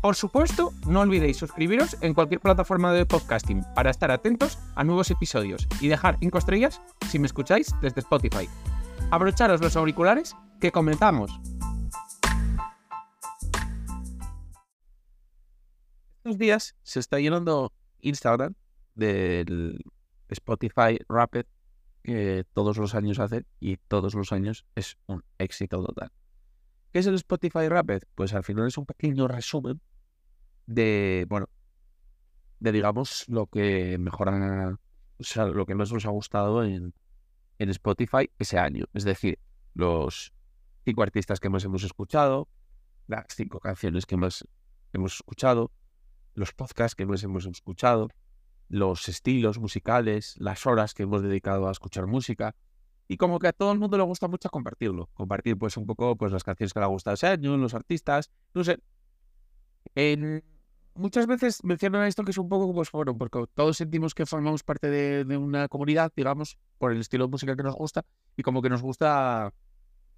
Por 0.00 0.16
supuesto, 0.16 0.72
no 0.86 1.00
olvidéis 1.00 1.36
suscribiros 1.36 1.94
en 2.00 2.14
cualquier 2.14 2.40
plataforma 2.40 2.90
de 2.94 3.04
podcasting 3.04 3.62
para 3.74 3.90
estar 3.90 4.10
atentos 4.10 4.58
a 4.74 4.82
nuevos 4.82 5.10
episodios 5.10 5.68
y 5.78 5.88
dejar 5.88 6.16
5 6.18 6.38
estrellas 6.38 6.80
si 7.10 7.18
me 7.18 7.26
escucháis 7.26 7.74
desde 7.82 8.00
Spotify. 8.00 8.48
Abrocharos 9.10 9.60
los 9.60 9.76
auriculares 9.76 10.34
que 10.58 10.72
comenzamos. 10.72 11.38
Estos 16.24 16.38
días 16.38 16.76
se 16.82 17.00
está 17.00 17.18
llenando 17.18 17.70
Instagram 18.00 18.54
del 18.94 19.84
Spotify 20.28 20.98
Rapid 21.10 21.44
que 22.02 22.46
todos 22.54 22.78
los 22.78 22.94
años 22.94 23.18
hace 23.18 23.44
y 23.58 23.76
todos 23.76 24.14
los 24.14 24.32
años 24.32 24.64
es 24.74 24.96
un 25.06 25.22
éxito 25.36 25.84
total. 25.84 26.10
¿Qué 26.90 27.00
es 27.00 27.06
el 27.06 27.16
Spotify 27.16 27.68
Rapid? 27.68 28.04
Pues 28.14 28.32
al 28.32 28.44
final 28.44 28.66
es 28.66 28.78
un 28.78 28.86
pequeño 28.86 29.28
resumen 29.28 29.78
de, 30.70 31.26
bueno, 31.28 31.48
de 32.60 32.72
digamos 32.72 33.24
lo 33.28 33.46
que 33.46 33.98
mejora, 33.98 34.78
o 35.18 35.24
sea, 35.24 35.46
lo 35.46 35.66
que 35.66 35.74
más 35.74 35.92
nos 35.92 36.06
ha 36.06 36.10
gustado 36.10 36.64
en, 36.64 36.94
en 37.58 37.70
Spotify 37.70 38.30
ese 38.38 38.58
año. 38.58 38.86
Es 38.94 39.04
decir, 39.04 39.38
los 39.74 40.32
cinco 40.84 41.02
artistas 41.02 41.40
que 41.40 41.48
más 41.48 41.64
hemos 41.64 41.82
escuchado, 41.82 42.48
las 43.08 43.26
cinco 43.34 43.58
canciones 43.58 44.06
que 44.06 44.16
más 44.16 44.46
hemos 44.92 45.14
escuchado, 45.16 45.72
los 46.34 46.52
podcasts 46.52 46.94
que 46.94 47.04
más 47.04 47.24
hemos 47.24 47.46
escuchado, 47.46 48.08
los 48.68 49.08
estilos 49.08 49.58
musicales, 49.58 50.36
las 50.38 50.66
horas 50.66 50.94
que 50.94 51.02
hemos 51.02 51.22
dedicado 51.22 51.68
a 51.68 51.72
escuchar 51.72 52.06
música. 52.06 52.54
Y 53.08 53.16
como 53.16 53.40
que 53.40 53.48
a 53.48 53.52
todo 53.52 53.72
el 53.72 53.80
mundo 53.80 53.98
le 53.98 54.04
gusta 54.04 54.28
mucho 54.28 54.48
compartirlo. 54.50 55.08
Compartir 55.14 55.58
pues 55.58 55.76
un 55.76 55.84
poco 55.84 56.14
pues 56.14 56.30
las 56.30 56.44
canciones 56.44 56.72
que 56.72 56.78
le 56.78 56.84
ha 56.84 56.88
gustado 56.88 57.14
ese 57.14 57.26
año, 57.26 57.56
los 57.56 57.74
artistas. 57.74 58.30
No 58.54 58.62
sé. 58.62 58.78
En, 59.96 60.44
muchas 60.94 61.26
veces 61.26 61.62
mencionan 61.64 62.06
esto 62.06 62.24
que 62.24 62.30
es 62.30 62.38
un 62.38 62.48
poco, 62.48 62.72
pues 62.72 62.90
bueno, 62.90 63.16
porque 63.16 63.44
todos 63.54 63.76
sentimos 63.76 64.14
que 64.14 64.26
formamos 64.26 64.62
parte 64.62 64.90
de, 64.90 65.36
una 65.36 65.68
comunidad, 65.68 66.12
digamos, 66.14 66.58
por 66.78 66.92
el 66.92 67.00
estilo 67.00 67.26
de 67.26 67.30
música 67.30 67.56
que 67.56 67.62
nos 67.62 67.74
gusta 67.74 68.04
y 68.36 68.42
como 68.42 68.62
que 68.62 68.68
nos 68.68 68.82
gusta 68.82 69.52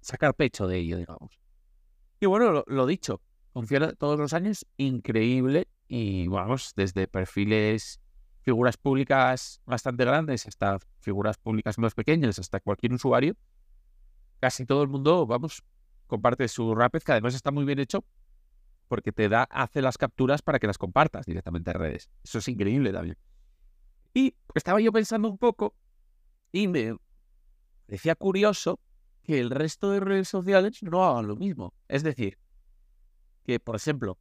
sacar 0.01 0.33
pecho 0.35 0.67
de 0.67 0.77
ello, 0.77 0.97
digamos. 0.97 1.39
Y 2.19 2.25
bueno, 2.25 2.63
lo, 2.65 2.85
dicho, 2.85 3.21
funciona 3.53 3.93
todos 3.93 4.19
los 4.19 4.33
años 4.33 4.65
increíble 4.77 5.67
y 5.87 6.27
vamos, 6.27 6.73
desde 6.75 7.07
perfiles, 7.07 7.99
figuras 8.41 8.77
públicas 8.77 9.61
bastante 9.65 10.05
grandes 10.05 10.47
hasta 10.47 10.79
figuras 10.99 11.37
públicas 11.37 11.77
más 11.77 11.93
pequeñas, 11.93 12.39
hasta 12.39 12.59
cualquier 12.59 12.93
usuario, 12.93 13.35
casi 14.39 14.65
todo 14.65 14.83
el 14.83 14.89
mundo, 14.89 15.25
vamos, 15.25 15.63
comparte 16.07 16.47
su 16.47 16.75
Rapid, 16.75 17.01
que 17.01 17.11
además 17.13 17.35
está 17.35 17.51
muy 17.51 17.65
bien 17.65 17.79
hecho 17.79 18.03
porque 18.93 19.11
te 19.11 19.27
da, 19.27 19.41
hace 19.49 19.81
las 19.81 19.97
capturas 19.97 20.43
para 20.43 20.59
que 20.59 20.67
las 20.67 20.77
compartas 20.77 21.25
directamente 21.25 21.71
en 21.71 21.79
redes. 21.79 22.11
Eso 22.23 22.37
es 22.37 22.47
increíble 22.47 22.93
también. 22.93 23.17
Y 24.13 24.35
estaba 24.53 24.79
yo 24.79 24.91
pensando 24.91 25.27
un 25.31 25.39
poco 25.39 25.73
y 26.51 26.67
me 26.67 26.95
decía 27.87 28.13
curioso 28.13 28.79
que 29.23 29.39
el 29.39 29.49
resto 29.49 29.89
de 29.89 29.99
redes 29.99 30.27
sociales 30.27 30.83
no 30.83 31.03
hagan 31.03 31.25
lo 31.25 31.35
mismo. 31.35 31.73
Es 31.87 32.03
decir, 32.03 32.37
que 33.43 33.59
por 33.59 33.75
ejemplo, 33.75 34.19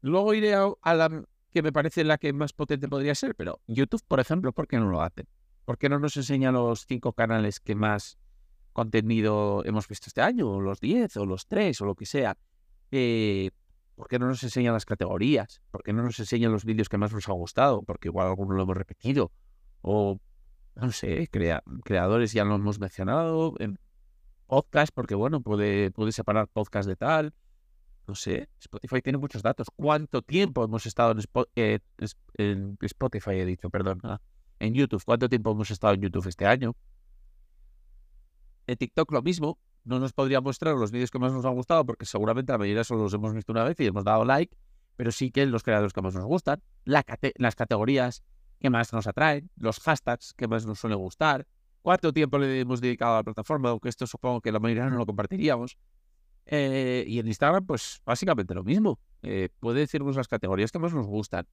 luego 0.00 0.34
iré 0.34 0.56
a, 0.56 0.94
la 0.96 1.24
que 1.52 1.62
me 1.62 1.70
parece 1.70 2.02
la 2.02 2.18
que 2.18 2.32
más 2.32 2.52
potente 2.52 2.88
podría 2.88 3.14
ser, 3.14 3.36
pero 3.36 3.60
YouTube, 3.68 4.02
por 4.08 4.18
ejemplo, 4.18 4.52
¿por 4.52 4.66
qué 4.66 4.78
no 4.78 4.90
lo 4.90 5.00
hace? 5.00 5.26
¿Por 5.64 5.78
qué 5.78 5.88
no 5.88 6.00
nos 6.00 6.16
enseña 6.16 6.50
los 6.50 6.86
cinco 6.86 7.12
canales 7.12 7.60
que 7.60 7.76
más 7.76 8.18
contenido 8.72 9.64
hemos 9.64 9.86
visto 9.86 10.06
este 10.08 10.22
año, 10.22 10.50
o 10.50 10.60
los 10.60 10.80
diez, 10.80 11.16
o 11.16 11.24
los 11.24 11.46
tres, 11.46 11.80
o 11.80 11.84
lo 11.84 11.94
que 11.94 12.04
sea? 12.04 12.36
Eh, 12.90 13.52
¿Por 13.98 14.06
qué 14.06 14.20
no 14.20 14.28
nos 14.28 14.44
enseñan 14.44 14.74
las 14.74 14.84
categorías? 14.84 15.60
¿Por 15.72 15.82
qué 15.82 15.92
no 15.92 16.04
nos 16.04 16.20
enseñan 16.20 16.52
los 16.52 16.64
vídeos 16.64 16.88
que 16.88 16.96
más 16.96 17.12
nos 17.12 17.28
ha 17.28 17.32
gustado? 17.32 17.82
Porque 17.82 18.06
igual 18.06 18.28
alguno 18.28 18.54
lo 18.54 18.62
hemos 18.62 18.76
repetido. 18.76 19.32
O, 19.82 20.20
no 20.76 20.92
sé, 20.92 21.28
creadores 21.28 22.32
ya 22.32 22.44
lo 22.44 22.54
hemos 22.54 22.78
mencionado. 22.78 23.54
En 23.58 23.76
podcast, 24.46 24.94
porque 24.94 25.16
bueno, 25.16 25.40
puede, 25.40 25.90
puede 25.90 26.12
separar 26.12 26.46
podcast 26.46 26.88
de 26.88 26.94
tal. 26.94 27.34
No 28.06 28.14
sé, 28.14 28.48
Spotify 28.60 29.02
tiene 29.02 29.18
muchos 29.18 29.42
datos. 29.42 29.66
¿Cuánto 29.74 30.22
tiempo 30.22 30.62
hemos 30.62 30.86
estado 30.86 31.10
en, 31.10 31.18
eh, 31.56 31.80
Spotify, 32.82 33.30
he 33.32 33.44
dicho, 33.46 33.68
perdón, 33.68 33.98
ah, 34.04 34.20
en 34.60 34.74
YouTube? 34.74 35.02
¿Cuánto 35.04 35.28
tiempo 35.28 35.50
hemos 35.50 35.72
estado 35.72 35.94
en 35.94 36.02
YouTube 36.02 36.28
este 36.28 36.46
año? 36.46 36.76
En 38.68 38.76
TikTok 38.76 39.10
lo 39.10 39.22
mismo 39.22 39.58
no 39.88 39.98
nos 39.98 40.12
podría 40.12 40.40
mostrar 40.40 40.76
los 40.76 40.90
vídeos 40.90 41.10
que 41.10 41.18
más 41.18 41.32
nos 41.32 41.44
han 41.44 41.54
gustado, 41.54 41.84
porque 41.86 42.04
seguramente 42.04 42.52
la 42.52 42.58
mayoría 42.58 42.84
solo 42.84 43.04
los 43.04 43.14
hemos 43.14 43.32
visto 43.32 43.52
una 43.52 43.64
vez 43.64 43.80
y 43.80 43.86
hemos 43.86 44.04
dado 44.04 44.24
like, 44.24 44.54
pero 44.96 45.10
sí 45.10 45.30
que 45.30 45.46
los 45.46 45.62
creadores 45.62 45.92
que 45.92 46.02
más 46.02 46.14
nos 46.14 46.24
gustan, 46.24 46.62
las 46.84 47.54
categorías 47.54 48.22
que 48.60 48.68
más 48.68 48.92
nos 48.92 49.06
atraen, 49.06 49.50
los 49.56 49.80
hashtags 49.80 50.34
que 50.34 50.46
más 50.46 50.66
nos 50.66 50.78
suelen 50.78 50.98
gustar, 50.98 51.46
cuánto 51.80 52.12
tiempo 52.12 52.38
le 52.38 52.60
hemos 52.60 52.82
dedicado 52.82 53.14
a 53.14 53.16
la 53.18 53.24
plataforma, 53.24 53.70
aunque 53.70 53.88
esto 53.88 54.06
supongo 54.06 54.42
que 54.42 54.52
la 54.52 54.58
mayoría 54.60 54.90
no 54.90 54.98
lo 54.98 55.06
compartiríamos. 55.06 55.78
Eh, 56.44 57.04
y 57.06 57.18
en 57.18 57.26
Instagram, 57.26 57.64
pues 57.64 58.00
básicamente 58.04 58.54
lo 58.54 58.64
mismo. 58.64 58.98
Eh, 59.22 59.48
puede 59.60 59.80
decirnos 59.80 60.16
las 60.16 60.28
categorías 60.28 60.70
que 60.70 60.78
más 60.78 60.92
nos 60.92 61.06
gustan. 61.06 61.46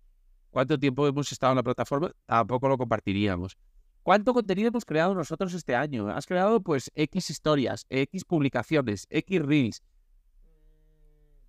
¿Cuánto 0.50 0.78
tiempo 0.78 1.08
hemos 1.08 1.32
estado 1.32 1.54
en 1.54 1.58
la 1.58 1.64
plataforma? 1.64 2.12
Tampoco 2.26 2.68
lo 2.68 2.78
compartiríamos. 2.78 3.58
¿Cuánto 4.06 4.36
contenido 4.36 4.68
hemos 4.68 4.86
creado 4.86 5.16
nosotros 5.16 5.52
este 5.56 5.76
año? 5.76 6.10
Has 6.10 6.28
creado 6.28 6.62
pues 6.62 6.92
X 6.94 7.32
historias, 7.32 7.88
X 7.90 8.24
publicaciones, 8.24 9.08
X 9.10 9.42
reels. 9.42 9.82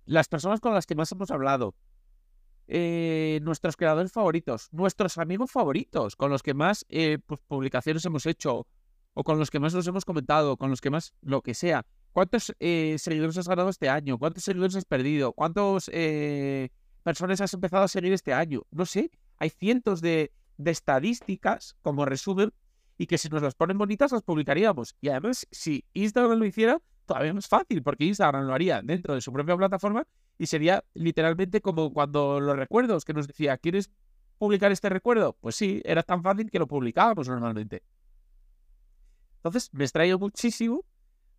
Las 0.05 0.27
personas 0.27 0.59
con 0.59 0.73
las 0.73 0.87
que 0.87 0.95
más 0.95 1.11
hemos 1.11 1.29
hablado. 1.29 1.75
Eh, 2.67 3.41
nuestros 3.43 3.77
creadores 3.77 4.11
favoritos, 4.11 4.69
nuestros 4.71 5.19
amigos 5.19 5.51
favoritos, 5.51 6.15
con 6.15 6.31
los 6.31 6.41
que 6.41 6.55
más 6.55 6.83
eh, 6.89 7.19
pues, 7.23 7.41
publicaciones 7.41 8.03
hemos 8.05 8.25
hecho, 8.25 8.65
o 9.13 9.23
con 9.23 9.37
los 9.37 9.51
que 9.51 9.59
más 9.59 9.75
nos 9.75 9.85
hemos 9.85 10.03
comentado, 10.03 10.57
con 10.57 10.71
los 10.71 10.81
que 10.81 10.89
más 10.89 11.13
lo 11.21 11.43
que 11.43 11.53
sea. 11.53 11.85
¿Cuántos 12.11 12.55
eh, 12.59 12.95
seguidores 12.97 13.37
has 13.37 13.47
ganado 13.47 13.69
este 13.69 13.87
año? 13.87 14.17
¿Cuántos 14.17 14.43
seguidores 14.43 14.75
has 14.75 14.85
perdido? 14.85 15.31
¿Cuántas 15.31 15.91
personas 17.03 17.39
has 17.39 17.53
empezado 17.53 17.83
a 17.83 17.87
seguir 17.87 18.13
este 18.13 18.33
año? 18.33 18.63
No 18.71 18.87
sé, 18.87 19.11
hay 19.37 19.51
cientos 19.51 20.01
de, 20.01 20.31
de 20.57 20.71
estadísticas 20.71 21.75
como 21.81 22.05
resumen 22.05 22.51
y 22.97 23.07
que 23.07 23.17
si 23.17 23.29
nos 23.29 23.41
las 23.41 23.55
ponen 23.55 23.77
bonitas 23.77 24.11
las 24.11 24.23
publicaríamos. 24.23 24.95
Y 25.01 25.09
además, 25.09 25.47
si 25.51 25.85
Instagram 25.93 26.39
lo 26.39 26.45
hiciera, 26.45 26.81
todavía 27.05 27.33
más 27.33 27.47
fácil, 27.47 27.83
porque 27.83 28.05
Instagram 28.05 28.45
lo 28.45 28.53
haría 28.53 28.81
dentro 28.81 29.13
de 29.13 29.21
su 29.21 29.31
propia 29.31 29.55
plataforma 29.55 30.05
y 30.37 30.47
sería 30.47 30.83
literalmente 30.93 31.61
como 31.61 31.93
cuando 31.93 32.39
los 32.39 32.55
recuerdos 32.55 33.05
que 33.05 33.13
nos 33.13 33.27
decía, 33.27 33.57
¿quieres 33.57 33.89
publicar 34.37 34.71
este 34.71 34.89
recuerdo? 34.89 35.37
Pues 35.39 35.55
sí, 35.55 35.81
era 35.85 36.03
tan 36.03 36.21
fácil 36.21 36.51
que 36.51 36.59
lo 36.59 36.67
publicábamos 36.67 37.27
normalmente. 37.27 37.83
Entonces, 39.37 39.73
me 39.73 39.83
extraño 39.83 40.19
muchísimo 40.19 40.83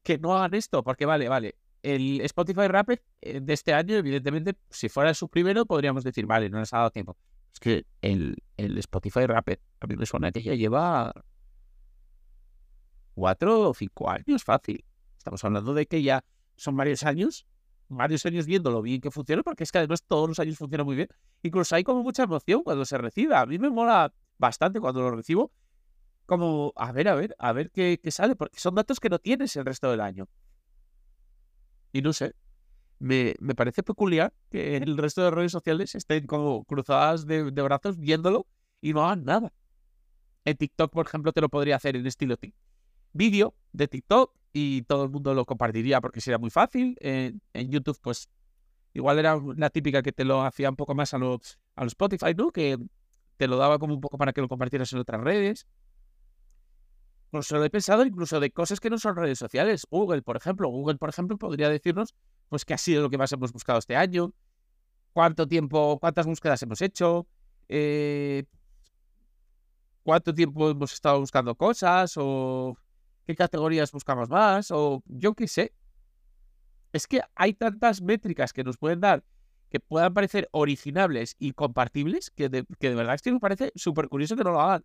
que 0.02 0.18
no 0.18 0.36
hagan 0.36 0.54
esto, 0.54 0.82
porque 0.82 1.06
vale, 1.06 1.28
vale, 1.28 1.56
el 1.82 2.20
Spotify 2.22 2.68
Rapid 2.68 2.98
eh, 3.20 3.40
de 3.40 3.52
este 3.52 3.74
año, 3.74 3.96
evidentemente, 3.96 4.56
si 4.70 4.88
fuera 4.88 5.12
su 5.14 5.28
primero, 5.28 5.66
podríamos 5.66 6.04
decir, 6.04 6.26
vale, 6.26 6.48
no 6.48 6.58
les 6.58 6.72
ha 6.72 6.78
dado 6.78 6.90
tiempo. 6.90 7.16
Es 7.52 7.60
que 7.60 7.86
el, 8.02 8.36
el 8.56 8.78
Spotify 8.78 9.26
Rapid, 9.26 9.56
a 9.80 9.86
mí 9.86 9.96
me 9.96 10.06
suena 10.06 10.30
que 10.30 10.42
ya 10.42 10.54
lleva 10.54 11.12
cuatro 13.14 13.70
o 13.70 13.74
cinco 13.74 14.10
años 14.10 14.44
fácil. 14.44 14.84
Estamos 15.16 15.44
hablando 15.44 15.74
de 15.74 15.86
que 15.86 16.02
ya 16.02 16.24
son 16.56 16.76
varios 16.76 17.02
años, 17.02 17.46
varios 17.88 18.24
años 18.26 18.46
viendo 18.46 18.70
lo 18.70 18.80
bien 18.82 19.00
que 19.00 19.10
funciona, 19.10 19.42
porque 19.42 19.64
es 19.64 19.72
que 19.72 19.78
además 19.78 20.02
todos 20.04 20.28
los 20.28 20.38
años 20.38 20.56
funciona 20.56 20.84
muy 20.84 20.96
bien. 20.96 21.08
Incluso 21.42 21.74
hay 21.74 21.84
como 21.84 22.02
mucha 22.02 22.22
emoción 22.24 22.62
cuando 22.62 22.84
se 22.84 22.96
recibe. 22.98 23.34
A 23.34 23.44
mí 23.46 23.58
me 23.58 23.70
mola 23.70 24.12
bastante 24.38 24.80
cuando 24.80 25.00
lo 25.02 25.10
recibo. 25.10 25.52
como, 26.26 26.72
a 26.76 26.92
ver, 26.92 27.08
a 27.08 27.14
ver, 27.14 27.34
a 27.38 27.52
ver 27.52 27.70
qué, 27.70 27.98
qué 28.02 28.10
sale, 28.10 28.36
porque 28.36 28.60
son 28.60 28.74
datos 28.74 29.00
que 29.00 29.08
no 29.08 29.18
tienes 29.18 29.56
el 29.56 29.64
resto 29.64 29.90
del 29.90 30.02
año. 30.02 30.28
Y 31.92 32.02
no 32.02 32.12
sé, 32.12 32.34
me, 32.98 33.34
me, 33.40 33.54
parece 33.54 33.82
peculiar 33.82 34.32
que 34.50 34.76
el 34.76 34.96
resto 34.96 35.22
de 35.22 35.30
redes 35.30 35.52
sociales 35.52 35.94
estén 35.94 36.26
como 36.26 36.64
cruzadas 36.64 37.26
de, 37.26 37.50
de, 37.50 37.62
brazos 37.62 37.98
viéndolo 37.98 38.46
y 38.80 38.92
no 38.92 39.04
hagan 39.04 39.24
nada. 39.24 39.52
En 40.44 40.56
TikTok, 40.56 40.92
por 40.92 41.06
ejemplo, 41.06 41.32
te 41.32 41.40
lo 41.40 41.48
podría 41.48 41.76
hacer 41.76 41.96
en 41.96 42.06
estilo 42.06 42.36
vídeo 43.12 43.54
de 43.72 43.88
TikTok 43.88 44.34
y 44.52 44.82
todo 44.82 45.04
el 45.04 45.10
mundo 45.10 45.34
lo 45.34 45.44
compartiría 45.44 46.00
porque 46.00 46.20
sería 46.20 46.38
muy 46.38 46.50
fácil. 46.50 46.96
En, 47.00 47.40
en, 47.52 47.70
YouTube, 47.70 47.98
pues 48.02 48.28
igual 48.94 49.18
era 49.18 49.38
la 49.56 49.70
típica 49.70 50.02
que 50.02 50.12
te 50.12 50.24
lo 50.24 50.42
hacía 50.42 50.70
un 50.70 50.76
poco 50.76 50.94
más 50.94 51.14
a 51.14 51.18
los, 51.18 51.58
a 51.76 51.84
los 51.84 51.92
Spotify, 51.92 52.34
¿no? 52.36 52.50
Que 52.50 52.78
te 53.36 53.46
lo 53.46 53.56
daba 53.56 53.78
como 53.78 53.94
un 53.94 54.00
poco 54.00 54.18
para 54.18 54.32
que 54.32 54.40
lo 54.40 54.48
compartieras 54.48 54.92
en 54.92 54.98
otras 54.98 55.20
redes. 55.20 55.66
Pues 57.30 57.50
lo 57.50 57.62
he 57.62 57.70
pensado 57.70 58.04
incluso 58.06 58.40
de 58.40 58.50
cosas 58.50 58.80
que 58.80 58.88
no 58.88 58.98
son 58.98 59.14
redes 59.14 59.38
sociales. 59.38 59.86
Google, 59.90 60.22
por 60.22 60.36
ejemplo. 60.36 60.68
Google, 60.68 60.96
por 60.96 61.10
ejemplo, 61.10 61.36
podría 61.36 61.68
decirnos 61.68 62.14
pues 62.48 62.64
qué 62.64 62.74
ha 62.74 62.78
sido 62.78 63.02
lo 63.02 63.10
que 63.10 63.18
más 63.18 63.32
hemos 63.32 63.52
buscado 63.52 63.78
este 63.78 63.96
año, 63.96 64.32
cuánto 65.12 65.46
tiempo, 65.46 65.98
cuántas 66.00 66.26
búsquedas 66.26 66.62
hemos 66.62 66.80
hecho, 66.80 67.26
eh, 67.68 68.44
cuánto 70.02 70.34
tiempo 70.34 70.70
hemos 70.70 70.92
estado 70.92 71.20
buscando 71.20 71.54
cosas 71.54 72.14
o 72.16 72.76
qué 73.26 73.34
categorías 73.34 73.92
buscamos 73.92 74.28
más 74.28 74.70
o 74.70 75.02
yo 75.06 75.34
qué 75.34 75.48
sé. 75.48 75.72
Es 76.92 77.06
que 77.06 77.20
hay 77.34 77.52
tantas 77.52 78.00
métricas 78.00 78.52
que 78.52 78.64
nos 78.64 78.78
pueden 78.78 79.00
dar 79.00 79.22
que 79.70 79.80
puedan 79.80 80.14
parecer 80.14 80.48
originables 80.52 81.36
y 81.38 81.52
compartibles 81.52 82.30
que 82.30 82.48
de, 82.48 82.64
que 82.78 82.90
de 82.90 82.94
verdad 82.94 83.14
es 83.14 83.22
que 83.22 83.32
me 83.32 83.40
parece 83.40 83.72
súper 83.74 84.08
curioso 84.08 84.36
que 84.36 84.44
no 84.44 84.52
lo 84.52 84.60
hagan. 84.60 84.84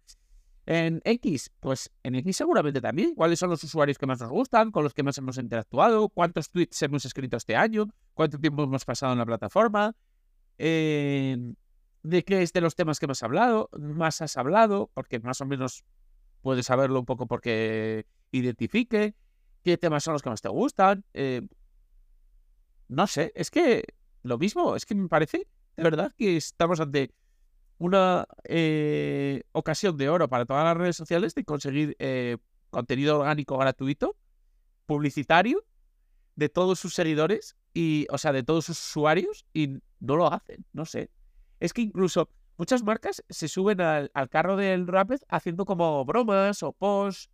En 0.65 1.01
X, 1.03 1.51
pues 1.59 1.91
en 2.03 2.15
X 2.15 2.37
seguramente 2.37 2.79
también. 2.79 3.15
¿Cuáles 3.15 3.39
son 3.39 3.49
los 3.49 3.63
usuarios 3.63 3.97
que 3.97 4.05
más 4.05 4.21
nos 4.21 4.29
gustan? 4.29 4.71
¿Con 4.71 4.83
los 4.83 4.93
que 4.93 5.03
más 5.03 5.17
hemos 5.17 5.37
interactuado? 5.37 6.09
¿Cuántos 6.09 6.49
tweets 6.49 6.81
hemos 6.83 7.03
escrito 7.05 7.35
este 7.37 7.55
año? 7.55 7.89
¿Cuánto 8.13 8.39
tiempo 8.39 8.63
hemos 8.63 8.85
pasado 8.85 9.11
en 9.13 9.19
la 9.19 9.25
plataforma? 9.25 9.95
Eh, 10.57 11.53
¿De 12.03 12.23
qué 12.23 12.41
es 12.41 12.53
de 12.53 12.61
los 12.61 12.75
temas 12.75 12.99
que 12.99 13.05
hemos 13.05 13.21
hablado? 13.23 13.69
¿Más 13.77 14.21
has 14.21 14.37
hablado? 14.37 14.89
Porque 14.93 15.19
más 15.19 15.41
o 15.41 15.45
menos 15.45 15.83
puedes 16.41 16.65
saberlo 16.65 16.99
un 16.99 17.05
poco 17.05 17.27
porque 17.27 18.05
identifique. 18.31 19.15
¿Qué 19.63 19.77
temas 19.77 20.03
son 20.03 20.13
los 20.13 20.21
que 20.21 20.29
más 20.29 20.41
te 20.41 20.49
gustan? 20.49 21.03
Eh, 21.13 21.41
no 22.87 23.07
sé, 23.07 23.31
es 23.35 23.49
que 23.49 23.83
lo 24.21 24.37
mismo, 24.37 24.75
es 24.75 24.85
que 24.85 24.95
me 24.95 25.07
parece 25.07 25.47
de 25.75 25.83
verdad 25.83 26.13
que 26.15 26.37
estamos 26.37 26.79
ante 26.79 27.11
una 27.77 28.25
eh, 28.45 29.43
ocasión 29.51 29.97
de 29.97 30.09
oro 30.09 30.29
para 30.29 30.45
todas 30.45 30.63
las 30.63 30.77
redes 30.77 30.95
sociales 30.95 31.35
de 31.35 31.43
conseguir 31.43 31.95
eh, 31.99 32.37
contenido 32.69 33.19
orgánico 33.19 33.57
gratuito, 33.57 34.15
publicitario, 34.85 35.63
de 36.35 36.49
todos 36.49 36.79
sus 36.79 36.93
seguidores 36.93 37.55
y, 37.73 38.07
o 38.09 38.17
sea, 38.17 38.31
de 38.31 38.43
todos 38.43 38.65
sus 38.65 38.79
usuarios 38.79 39.45
y 39.53 39.79
no 39.99 40.15
lo 40.15 40.31
hacen, 40.31 40.65
no 40.73 40.85
sé. 40.85 41.09
Es 41.59 41.73
que 41.73 41.81
incluso 41.81 42.29
muchas 42.57 42.83
marcas 42.83 43.23
se 43.29 43.47
suben 43.47 43.81
al, 43.81 44.09
carro 44.29 44.55
del 44.55 44.87
Rapid 44.87 45.19
haciendo 45.29 45.65
como 45.65 46.03
bromas 46.05 46.63
o 46.63 46.73
posts 46.73 47.29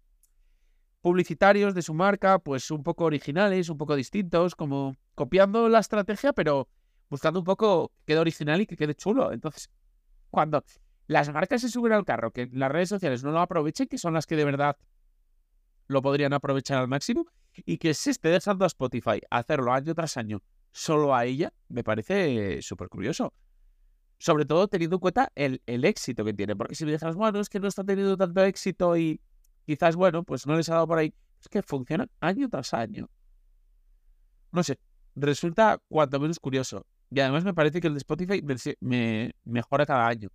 publicitarios 1.01 1.73
de 1.73 1.81
su 1.81 1.93
marca, 1.93 2.39
pues 2.39 2.71
un 2.71 2.83
poco 2.83 3.05
originales, 3.05 3.69
un 3.69 3.77
poco 3.77 3.95
distintos, 3.95 4.55
como 4.55 4.95
copiando 5.15 5.69
la 5.69 5.79
estrategia, 5.79 6.33
pero 6.33 6.67
buscando 7.09 7.39
un 7.39 7.45
poco 7.45 7.89
que 7.99 8.13
quede 8.13 8.19
original 8.19 8.61
y 8.61 8.65
que 8.65 8.75
quede 8.75 8.95
chulo. 8.95 9.31
Entonces, 9.31 9.69
cuando 10.29 10.63
las 11.07 11.31
marcas 11.33 11.61
se 11.61 11.69
suben 11.69 11.93
al 11.93 12.05
carro, 12.05 12.31
que 12.31 12.49
las 12.51 12.71
redes 12.71 12.89
sociales 12.89 13.23
no 13.23 13.31
lo 13.31 13.39
aprovechen, 13.39 13.87
que 13.87 13.97
son 13.97 14.13
las 14.13 14.25
que 14.25 14.35
de 14.35 14.45
verdad 14.45 14.77
lo 15.87 16.01
podrían 16.01 16.33
aprovechar 16.33 16.77
al 16.77 16.87
máximo, 16.87 17.25
y 17.65 17.77
que 17.77 17.93
se 17.93 18.11
esté 18.11 18.29
dejando 18.29 18.63
a 18.63 18.67
Spotify 18.67 19.19
hacerlo 19.29 19.73
año 19.73 19.95
tras 19.95 20.17
año 20.17 20.41
solo 20.71 21.15
a 21.15 21.25
ella, 21.25 21.53
me 21.67 21.83
parece 21.83 22.61
súper 22.61 22.89
curioso. 22.89 23.33
Sobre 24.17 24.45
todo 24.45 24.67
teniendo 24.67 24.97
en 24.97 24.99
cuenta 24.99 25.31
el, 25.35 25.61
éxito 25.65 26.25
que 26.25 26.33
tiene. 26.33 26.55
Porque 26.55 26.75
si 26.75 26.85
me 26.85 26.91
dejas, 26.91 27.15
bueno, 27.15 27.39
es 27.39 27.49
que 27.49 27.59
no 27.59 27.67
está 27.67 27.83
teniendo 27.83 28.17
tanto 28.17 28.43
éxito 28.43 28.97
y 28.97 29.21
quizás, 29.65 29.95
bueno, 29.95 30.23
pues 30.23 30.45
no 30.45 30.55
les 30.55 30.69
ha 30.69 30.75
dado 30.75 30.87
por 30.87 30.97
ahí. 30.97 31.13
Es 31.39 31.47
que 31.47 31.61
funciona 31.61 32.07
año 32.19 32.49
tras 32.49 32.73
año. 32.73 33.09
No 34.51 34.61
sé, 34.63 34.77
resulta 35.15 35.81
cuanto 35.87 36.19
menos 36.19 36.39
curioso. 36.39 36.85
Y 37.11 37.19
además 37.19 37.43
me 37.43 37.53
parece 37.53 37.81
que 37.81 37.87
el 37.87 37.93
de 37.93 37.99
Spotify 37.99 38.43
me, 38.81 39.33
mejora 39.43 39.85
cada 39.85 40.07
año. 40.07 40.29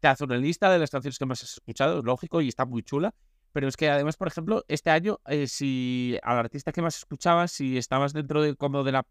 Te 0.00 0.08
hace 0.08 0.24
una 0.24 0.36
lista 0.36 0.70
de 0.70 0.78
las 0.78 0.90
canciones 0.90 1.18
que 1.18 1.26
más 1.26 1.42
has 1.42 1.54
escuchado, 1.54 2.02
lógico, 2.02 2.40
y 2.40 2.48
está 2.48 2.64
muy 2.64 2.82
chula. 2.82 3.14
Pero 3.52 3.66
es 3.66 3.76
que 3.76 3.90
además, 3.90 4.16
por 4.16 4.28
ejemplo, 4.28 4.64
este 4.68 4.90
año, 4.90 5.18
eh, 5.26 5.48
si 5.48 6.16
al 6.22 6.38
artista 6.38 6.70
que 6.70 6.82
más 6.82 6.98
escuchabas, 6.98 7.50
si 7.50 7.76
estabas 7.76 8.12
dentro 8.12 8.42
de 8.42 8.54
como 8.54 8.84
de 8.84 8.92
la. 8.92 9.06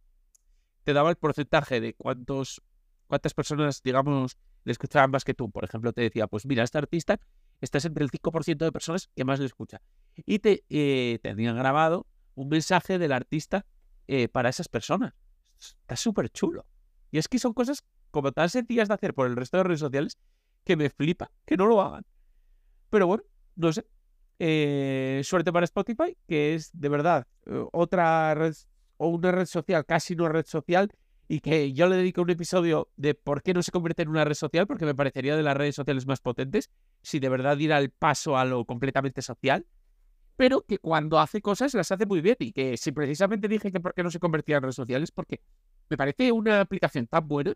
te 0.84 0.94
daba 0.94 1.10
el 1.10 1.18
porcentaje 1.18 1.82
de 1.82 1.94
cuántos 1.94 2.62
cuántas 3.08 3.34
personas, 3.34 3.82
digamos, 3.82 4.38
le 4.64 4.72
escuchaban 4.72 5.12
más 5.12 5.24
que 5.24 5.34
tú. 5.34 5.50
Por 5.50 5.64
ejemplo, 5.64 5.94
te 5.94 6.02
decía, 6.02 6.28
pues 6.28 6.46
mira, 6.46 6.64
este 6.64 6.78
artista 6.78 7.20
estás 7.62 7.86
entre 7.86 8.04
el 8.04 8.12
5% 8.12 8.58
de 8.58 8.72
personas 8.72 9.10
que 9.16 9.26
más 9.26 9.40
le 9.40 9.46
escucha. 9.46 9.82
Y 10.16 10.40
te, 10.40 10.64
eh, 10.70 11.20
tenían 11.24 11.56
grabado 11.56 12.06
un 12.36 12.50
mensaje 12.50 13.00
del 13.00 13.14
artista 13.14 13.66
eh, 14.08 14.28
para 14.28 14.50
esas 14.50 14.68
personas. 14.68 15.14
Está 15.60 15.96
súper 15.96 16.30
chulo. 16.30 16.66
Y 17.12 17.18
es 17.18 17.28
que 17.28 17.40
son 17.40 17.54
cosas 17.54 17.84
como 18.12 18.32
tan 18.32 18.50
sencillas 18.50 18.88
de 18.88 18.94
hacer 18.94 19.14
por 19.14 19.28
el 19.28 19.36
resto 19.36 19.58
de 19.58 19.64
redes 19.64 19.80
sociales 19.80 20.18
que 20.64 20.76
me 20.76 20.90
flipa 20.90 21.32
que 21.46 21.58
no 21.58 21.66
lo 21.66 21.82
hagan. 21.82 22.06
Pero 22.90 23.08
bueno, 23.08 23.24
no 23.56 23.72
sé. 23.74 23.86
Eh, 24.40 25.22
suerte 25.24 25.52
para 25.52 25.64
Spotify, 25.64 26.16
que 26.28 26.54
es 26.54 26.70
de 26.74 26.90
verdad 26.90 27.26
eh, 27.48 27.66
otra 27.72 28.36
red 28.36 28.54
o 28.98 29.08
una 29.08 29.32
red 29.32 29.46
social, 29.46 29.86
casi 29.86 30.14
una 30.14 30.30
red 30.30 30.46
social, 30.46 30.92
y 31.28 31.40
que 31.40 31.74
yo 31.74 31.88
le 31.88 31.98
dedico 31.98 32.22
un 32.22 32.30
episodio 32.30 32.90
de 32.96 33.14
por 33.16 33.42
qué 33.42 33.54
no 33.54 33.62
se 33.62 33.72
convierte 33.72 34.04
en 34.04 34.10
una 34.10 34.26
red 34.26 34.36
social, 34.36 34.68
porque 34.68 34.86
me 34.86 34.96
parecería 34.96 35.36
de 35.36 35.44
las 35.44 35.58
redes 35.58 35.76
sociales 35.76 36.06
más 36.06 36.20
potentes, 36.20 36.70
si 37.02 37.20
de 37.20 37.30
verdad 37.30 37.58
diera 37.58 37.80
el 37.80 37.90
paso 37.90 38.38
a 38.38 38.46
lo 38.46 38.66
completamente 38.66 39.22
social 39.22 39.66
pero 40.38 40.62
que 40.62 40.78
cuando 40.78 41.20
hace 41.20 41.42
cosas 41.42 41.74
las 41.74 41.92
hace 41.92 42.06
muy 42.06 42.22
bien 42.22 42.38
y 42.40 42.54
que 42.54 42.78
si 42.78 42.92
precisamente 42.92 43.48
dije 43.48 43.72
que 43.72 43.80
por 43.80 43.94
qué 43.94 44.04
no 44.04 44.12
se 44.12 44.20
convertía 44.20 44.58
en 44.58 44.64
redes 44.64 44.76
sociales, 44.76 45.12
porque 45.12 45.42
me 45.90 45.98
parece 45.98 46.32
una 46.32 46.62
aplicación 46.62 47.08
tan 47.08 47.28
buena 47.28 47.56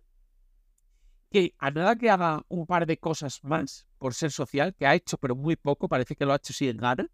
que 1.29 1.53
a 1.59 1.71
nada 1.71 1.95
que 1.95 2.09
haga 2.09 2.43
un 2.49 2.65
par 2.65 2.85
de 2.85 2.97
cosas 2.97 3.41
más 3.43 3.87
por 3.99 4.13
ser 4.13 4.31
social, 4.31 4.73
que 4.73 4.85
ha 4.85 4.95
hecho 4.95 5.17
pero 5.17 5.35
muy 5.35 5.55
poco, 5.55 5.87
parece 5.87 6.15
que 6.15 6.25
lo 6.25 6.33
ha 6.33 6.37
hecho 6.37 6.53
sin 6.53 6.75
gana, 6.75 7.07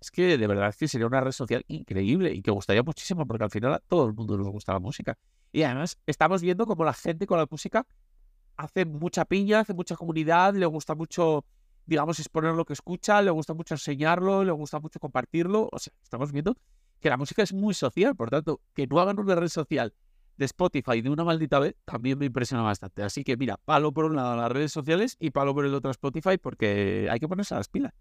es 0.00 0.10
que 0.10 0.36
de 0.36 0.46
verdad 0.46 0.68
es 0.68 0.76
que 0.76 0.88
sería 0.88 1.06
una 1.06 1.20
red 1.20 1.30
social 1.30 1.64
increíble 1.68 2.34
y 2.34 2.42
que 2.42 2.50
gustaría 2.50 2.82
muchísimo 2.82 3.24
porque 3.24 3.44
al 3.44 3.50
final 3.50 3.72
a 3.74 3.78
todo 3.78 4.08
el 4.08 4.14
mundo 4.14 4.36
nos 4.36 4.48
gusta 4.48 4.72
la 4.72 4.80
música. 4.80 5.16
Y 5.52 5.62
además 5.62 5.96
estamos 6.06 6.42
viendo 6.42 6.66
como 6.66 6.84
la 6.84 6.92
gente 6.92 7.26
con 7.26 7.38
la 7.38 7.46
música 7.48 7.86
hace 8.56 8.84
mucha 8.84 9.24
piña, 9.24 9.60
hace 9.60 9.72
mucha 9.72 9.94
comunidad, 9.96 10.54
le 10.54 10.66
gusta 10.66 10.94
mucho 10.96 11.44
digamos, 11.92 12.18
exponer 12.18 12.54
lo 12.54 12.64
que 12.64 12.72
escucha, 12.72 13.20
le 13.20 13.30
gusta 13.30 13.52
mucho 13.52 13.74
enseñarlo, 13.74 14.44
le 14.44 14.52
gusta 14.52 14.80
mucho 14.80 14.98
compartirlo. 14.98 15.68
O 15.70 15.78
sea, 15.78 15.92
estamos 16.02 16.32
viendo 16.32 16.56
que 17.00 17.10
la 17.10 17.18
música 17.18 17.42
es 17.42 17.52
muy 17.52 17.74
social, 17.74 18.16
por 18.16 18.30
tanto, 18.30 18.60
que 18.74 18.86
no 18.86 18.98
hagan 18.98 19.20
una 19.20 19.34
red 19.34 19.48
social 19.48 19.92
de 20.38 20.46
Spotify 20.46 21.02
de 21.02 21.10
una 21.10 21.24
maldita 21.24 21.58
vez 21.58 21.76
también 21.84 22.18
me 22.18 22.24
impresiona 22.24 22.62
bastante. 22.62 23.02
Así 23.02 23.24
que 23.24 23.36
mira, 23.36 23.58
palo 23.58 23.92
por 23.92 24.06
un 24.06 24.16
lado 24.16 24.34
las 24.36 24.50
redes 24.50 24.72
sociales 24.72 25.16
y 25.20 25.30
palo 25.32 25.54
por 25.54 25.66
el 25.66 25.74
otro 25.74 25.90
Spotify 25.90 26.38
porque 26.38 27.08
hay 27.10 27.20
que 27.20 27.28
ponerse 27.28 27.54
a 27.54 27.58
las 27.58 27.68
pilas. 27.68 27.92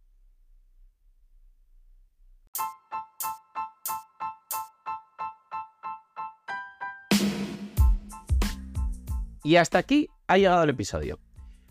Y 9.43 9.57
hasta 9.57 9.79
aquí 9.79 10.07
ha 10.27 10.38
llegado 10.38 10.63
el 10.63 10.69
episodio. 10.69 11.19